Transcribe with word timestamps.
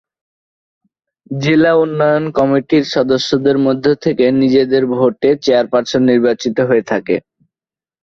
জেলা 1.37 1.71
উন্নয়ন 1.75 2.25
কমিটির 2.37 2.83
সদস্যদের 2.95 3.55
মধ্য 3.65 3.85
থেকে 4.03 4.25
নিজেদের 4.41 4.83
ভোটে 4.93 5.29
চেয়ারপার্সন 5.43 6.01
নির্বাচিত 6.11 6.57
হয়ে 6.69 6.83
থাকে। 6.91 7.15